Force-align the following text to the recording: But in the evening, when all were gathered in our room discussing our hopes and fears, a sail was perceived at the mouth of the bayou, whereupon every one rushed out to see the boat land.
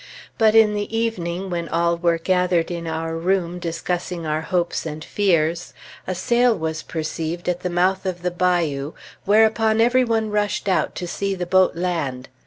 But 0.39 0.55
in 0.55 0.73
the 0.73 0.97
evening, 0.97 1.51
when 1.51 1.69
all 1.69 1.95
were 1.95 2.17
gathered 2.17 2.71
in 2.71 2.87
our 2.87 3.15
room 3.15 3.59
discussing 3.59 4.25
our 4.25 4.41
hopes 4.41 4.83
and 4.83 5.03
fears, 5.05 5.75
a 6.07 6.15
sail 6.15 6.57
was 6.57 6.81
perceived 6.81 7.47
at 7.47 7.59
the 7.59 7.69
mouth 7.69 8.07
of 8.07 8.23
the 8.23 8.31
bayou, 8.31 8.93
whereupon 9.25 9.79
every 9.79 10.03
one 10.03 10.31
rushed 10.31 10.67
out 10.67 10.95
to 10.95 11.07
see 11.07 11.35
the 11.35 11.45
boat 11.45 11.75
land. 11.75 12.29